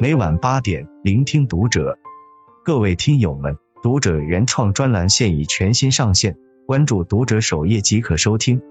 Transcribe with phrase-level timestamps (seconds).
[0.00, 1.98] 每晚八点，聆听读者。
[2.64, 6.36] 各位听友们，读者原创专栏现已全新上线，
[6.68, 8.62] 关注读者首页即可收听。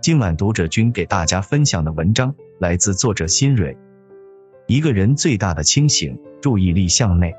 [0.00, 3.76] 今晚读者君给大家分享的文章来自作者新蕊。
[4.68, 7.34] 一个人最大的清醒，注意力向内。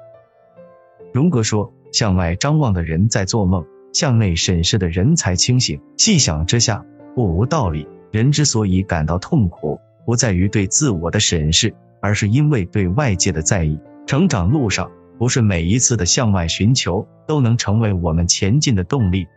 [1.13, 5.79] 荣格说，向外张望的人在做梦，向内审视的人才清醒。
[5.95, 6.85] 细想之下，
[7.15, 7.87] 不无道理。
[8.11, 13.77] 人之所以感到痛苦，不在于对自我的审视，而是因为对外界的在意。
[14.05, 14.89] 成长路上，
[15.19, 19.27] 不是每一次的向外寻求都能成为我们前进的动力，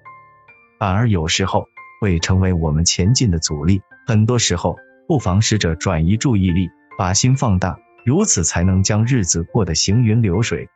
[0.78, 1.66] 反而有时候
[2.00, 3.82] 会成为我们前进的阻力。
[4.06, 4.76] 很多时候，
[5.08, 10.68] 不妨试着转移注意力，把心放大，如此才能将日子过得行云流水。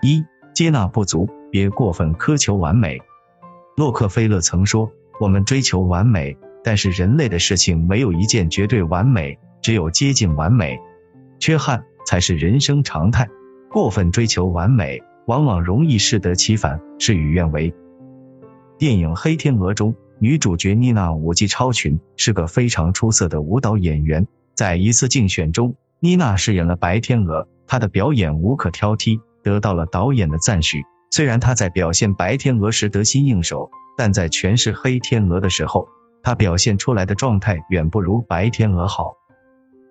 [0.00, 0.24] 一、
[0.54, 2.98] 接纳不足，别过分苛求完美。
[3.76, 10.80] 洛克菲勒曾说：“我们追求完美。”但是人类的事情没有一件绝对完美，只有接近完美，
[11.38, 13.28] 缺憾才是人生常态。
[13.70, 17.74] 过分追求完美，往往容易适得其反，事与愿违。
[18.78, 24.26] 电影《黑天鹅》中，女主角妮娜舞技超群，是个非常出色的舞蹈演员。
[24.54, 30.82] 在一次竞选中，妮娜饰演了白天鹅，她的表演无可挑剔，得到了导演的赞许。
[31.10, 35.88] 虽然她在表现白天鹅时得心应手，但在诠释黑天鹅的时候，
[36.24, 39.14] 他表现出来的状态远不如白天鹅好。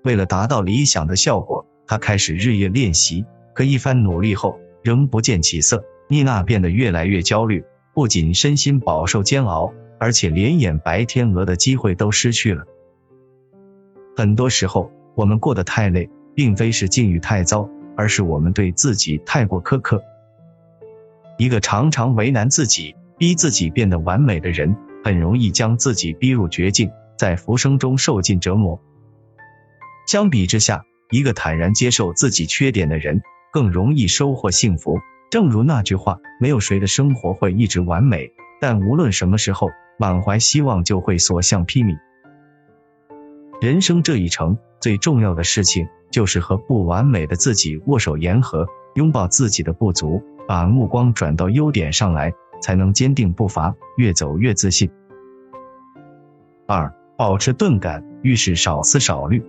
[0.04, 3.26] 为了达到理想的效果，他开始日夜练习。
[3.54, 5.86] 可一番努力后，仍不见起色。
[6.10, 12.66] 妮娜变得越来越焦虑，不仅身心饱受煎熬，而且连演白天鹅的机会都失去了。
[14.18, 20.04] 很多时候，我们过得太累，并非是境遇太糟，而是我们对自己太过苛刻。
[21.38, 24.76] 一个常常为难自己、逼自己变得完美的人。
[25.04, 28.82] 很容易将自己逼入绝境，在浮生中受尽折磨。
[30.08, 34.98] 相比之下，一个坦然接受自己缺点的人，更容易收获幸福。
[35.30, 39.68] 正如那句话，没有谁的生活会一直完美，但无论什么时候，
[40.00, 41.98] 满怀希望就会所向披靡。
[43.60, 52.32] 人生这一程，最重要的事情就是和不完美的自己握手言和，拥抱自己的不足，把目光转到优点上来。
[52.62, 54.90] 才能坚定步伐，越走越自信。
[56.74, 59.46] 二、保持钝感，遇事少思少虑。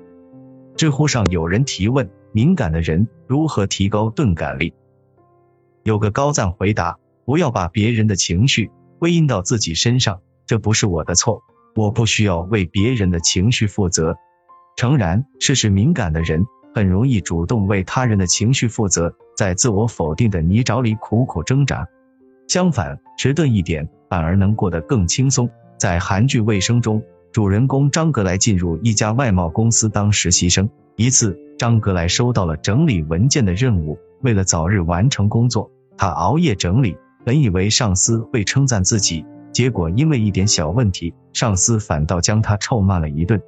[0.77, 4.75] 知乎上有人提问：敏感的人如何提高钝感力？
[5.85, 11.43] 有个高赞回答：不要把别人的情绪归因到自己身上，这不是我的错，
[11.75, 14.19] 我不需要为别人的情绪负责。
[14.77, 21.89] 诚然，事事敏感的人很容易主动为他人的情绪负责，在自我否定的泥沼里苦苦挣扎。
[22.49, 25.49] 相反，迟钝一点反而能过得更轻松。
[25.77, 27.03] 在韩剧《卫生》中，
[27.35, 30.71] 主人公张格莱进入一家外贸公司当实习生。
[30.95, 36.97] 一次，张格莱收到了整理文件的任务，为了早日完成工作，他熬夜整理。
[37.25, 43.43] 本以为上司会称赞自己，结果因为一点小问题，上司反倒将他臭骂了一顿。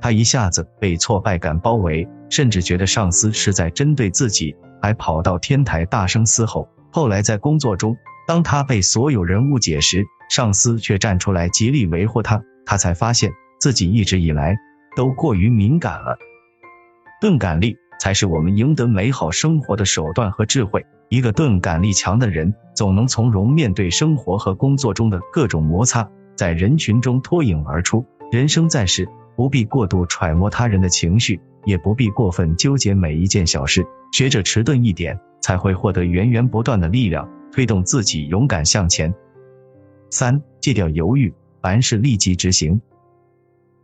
[0.00, 6.70] 他一下子被挫败感包围，甚至觉得上司是在针对自己，还跑到天台大声嘶吼。
[6.90, 7.94] 后来在工作中，
[8.26, 14.56] 当他被所有人误解时，上司却站出来极力维护他，他才发现自己一直以来
[14.96, 16.18] 都过于敏感了。
[17.20, 20.86] 钝感力才是我们赢得美好生活的手段和智慧。
[21.08, 28.06] 一个钝感力强的人，总能从容面对生活和工作中的各种摩擦，在人群中脱颖而出。
[28.30, 37.28] 人生在世，不必过度揣摩他人的情绪，也不必过分纠结每一件小事，学着迟钝一点，才会获得源源不断的力量。
[37.52, 39.12] 推动自己勇敢向前。
[40.10, 42.80] 三、戒掉犹豫，凡事立即执行。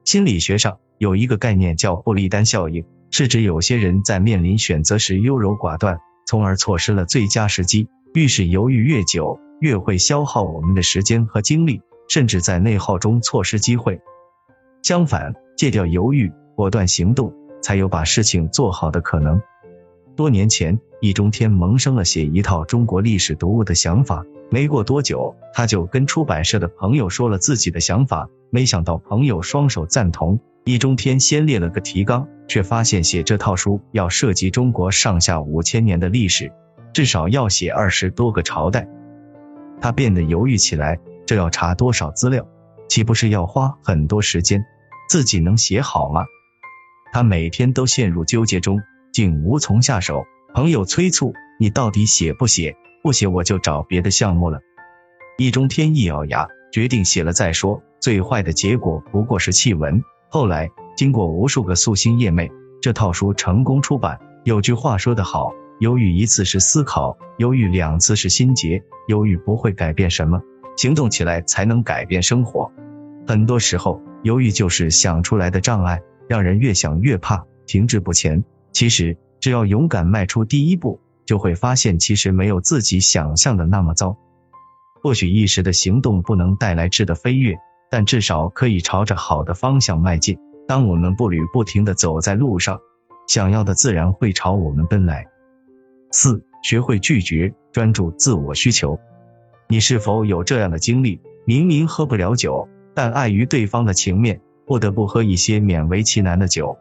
[0.05, 7.89] 心理学上有一个概念叫布利丹效应，是指有些人在面临选择时优柔寡断，从而错失了最佳时机。
[8.15, 14.01] 遇事犹豫越久，越会消耗我们的时间和精力，甚至在内耗中错失机会。
[14.83, 19.43] 相反，戒掉犹豫，果断行动，才有把事情做好的可能。
[20.17, 24.25] 多年前，易中天萌生了写一套中国历史读物的想法。
[24.51, 28.29] 没过多久，他就跟出版社的朋友说了自己的想法。
[28.51, 30.41] 没想到朋友双手赞同。
[30.65, 36.51] 易中天先列了个提纲，却发现写这套书要涉及中国上下五千年的历史，
[36.95, 38.89] 至少要写二十多个朝代。
[39.81, 42.49] 他变得犹豫起来，这要查多少资料？
[42.89, 44.65] 岂不是要花很多时间？
[45.11, 46.25] 自己能写好吗？
[47.13, 48.81] 他每天都陷入纠结中。
[49.17, 52.77] 竟无从下手，朋友催促你到底写不写？
[53.03, 54.61] 不写我就找别的项目了。
[55.39, 57.83] 易中天一咬牙，决定写了再说。
[57.99, 60.03] 最坏的结果不过是弃文。
[60.29, 60.69] 后来
[60.99, 62.51] 经过无数个夙兴夜寐，
[62.83, 64.21] 这套书成功出版。
[64.45, 70.43] 有句话说得好，犹豫一次是思考，犹豫两次是心结，犹豫不会改变什么，
[70.77, 72.71] 行动起来才能改变生活。
[73.27, 78.45] 很多时候，犹豫就是想出来的障碍，让人越想越怕，停滞不前。
[78.77, 84.19] 其实，只要勇敢迈出第一步，就会发现其实没有自己想象的那么糟。
[85.01, 87.57] 或许一时的行动不能带来质的飞跃，
[87.91, 90.37] 但至少可以朝着好的方向迈进。
[90.69, 92.79] 当我们步履不停的走在路上，
[93.27, 95.27] 想要的自然会朝我们奔来。
[96.13, 99.01] 四，学会拒绝，专注自我需求。
[99.71, 101.23] 你是否有这样的经历？
[101.47, 102.69] 明明喝不了酒。
[102.95, 106.77] 但碍于对方的情面，不得不喝一些勉为其难的酒。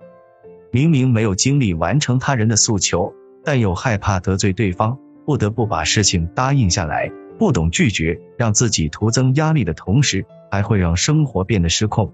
[0.75, 3.13] 明明没有精力完成他人的诉求，
[3.45, 7.10] 但又害怕得罪对方，不得不把事情答应下来。
[7.39, 12.13] 不懂拒绝，让自己徒增压力的同时，还会让生活变得失控。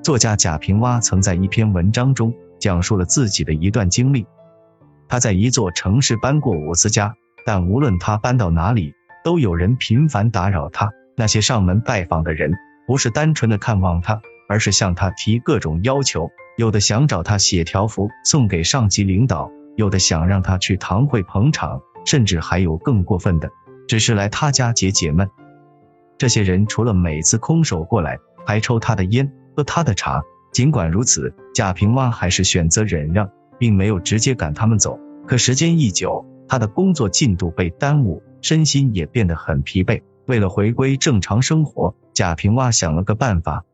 [0.00, 4.24] 作家贾平凹曾在一篇文章中讲述了自己的一段经历。
[5.08, 8.92] 他在一座城市搬过五次家，但无论他搬到哪里，
[9.24, 10.92] 都有人频繁打扰他。
[11.16, 12.52] 那些上门拜访的人。
[12.86, 16.30] 不是单纯的看望他，而是向他提各种要求。
[16.58, 23.48] 有的想找他写条幅送给上级领导，有的想让他去堂会捧场，甚至还有更过分的，
[23.86, 25.30] 只是来他家解解闷。
[26.18, 30.20] 这些人除了每次空手过来，还抽他的烟，喝他的茶。
[30.50, 34.98] 尽管如此，贾平凹还是选择忍让，并没有直接赶他们走。
[35.28, 40.02] 可时间一久，他的工作进度被耽误，身心也变得很疲惫。
[40.26, 43.64] 为了回归正常生活，贾平凹想了个办法，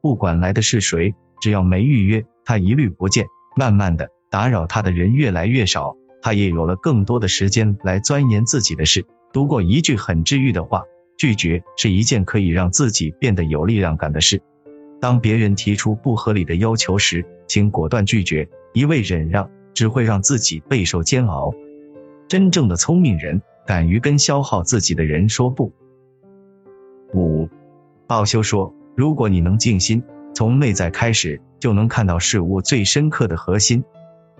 [0.00, 3.26] 不管来的是谁，只要没预约，他一律不见。
[3.56, 9.04] 慢慢的，打扰他的人越来越少，他也有了更多的时间来钻研自己的事。
[9.32, 10.84] 读过一句很治愈的话：
[11.16, 14.40] 拒绝是一件可以让自己变得有力量感的事。
[15.00, 21.52] 当别人提出不合理的要求时，请果断拒绝，一味忍让只会让自己备受煎熬。
[22.28, 25.72] 真正的聪明人，敢于跟消耗自己的人说不。
[27.14, 27.48] 五，
[28.06, 30.02] 奥修说，如果你能静心，
[30.34, 33.84] 从内在开始，就能看到事物最深刻的核心。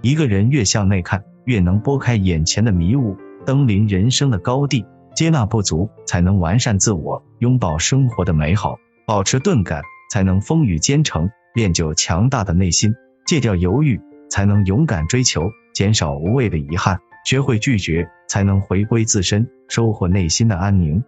[0.03, 4.87] 一个人越向内看，越能拨开眼前的迷雾，登临人生的高地。
[5.15, 12.95] 接纳不足，才能完善自我；拥抱生活的美好，保持钝感，才能风雨兼程；练就强大的内心，
[13.27, 14.01] 戒掉犹豫，
[14.31, 17.01] 才能勇敢追求，减少无谓的遗憾。
[17.27, 21.03] 学会拒绝，才能回归自身，收获内心的安宁。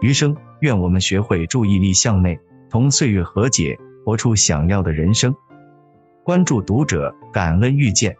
[0.00, 5.34] 余生，愿我们学会注意力向内，同岁月和解，活出想要的人生。
[6.24, 8.16] 关注读者，感恩遇见。